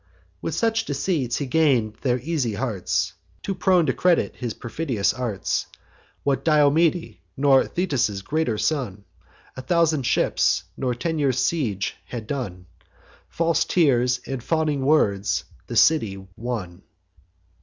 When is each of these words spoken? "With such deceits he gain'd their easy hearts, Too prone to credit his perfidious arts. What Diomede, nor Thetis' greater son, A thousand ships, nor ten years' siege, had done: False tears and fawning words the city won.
"With 0.41 0.55
such 0.55 0.85
deceits 0.85 1.37
he 1.37 1.45
gain'd 1.45 1.93
their 2.01 2.19
easy 2.19 2.55
hearts, 2.55 3.13
Too 3.43 3.53
prone 3.53 3.85
to 3.85 3.93
credit 3.93 4.35
his 4.35 4.55
perfidious 4.55 5.13
arts. 5.13 5.67
What 6.23 6.43
Diomede, 6.43 7.19
nor 7.37 7.67
Thetis' 7.67 8.23
greater 8.23 8.57
son, 8.57 9.05
A 9.55 9.61
thousand 9.61 10.07
ships, 10.07 10.63
nor 10.75 10.95
ten 10.95 11.19
years' 11.19 11.37
siege, 11.39 11.97
had 12.05 12.25
done: 12.25 12.65
False 13.29 13.63
tears 13.63 14.19
and 14.25 14.41
fawning 14.43 14.83
words 14.83 15.43
the 15.67 15.75
city 15.75 16.25
won. 16.35 16.81